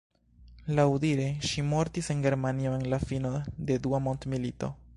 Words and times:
Laŭdire, 0.77 1.27
ŝi 1.49 1.63
mortis 1.73 2.09
en 2.15 2.23
Germanio 2.25 2.73
en 2.79 2.89
la 2.95 3.01
fino 3.11 3.35
de 3.69 3.77
Dua 3.85 4.01
Mondmilito. 4.07 4.73